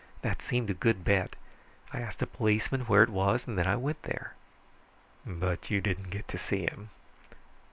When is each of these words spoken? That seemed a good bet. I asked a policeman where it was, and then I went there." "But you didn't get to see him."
That 0.23 0.41
seemed 0.41 0.71
a 0.71 0.73
good 0.73 1.03
bet. 1.03 1.35
I 1.93 1.99
asked 1.99 2.23
a 2.23 2.25
policeman 2.25 2.85
where 2.87 3.03
it 3.03 3.09
was, 3.09 3.45
and 3.45 3.55
then 3.55 3.67
I 3.67 3.75
went 3.75 4.01
there." 4.01 4.33
"But 5.27 5.69
you 5.69 5.79
didn't 5.79 6.09
get 6.09 6.27
to 6.29 6.39
see 6.39 6.63
him." 6.63 6.89